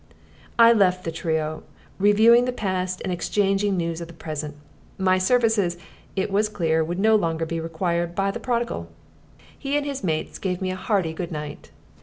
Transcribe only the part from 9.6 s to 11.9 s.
and his mates gave me a hearty good night.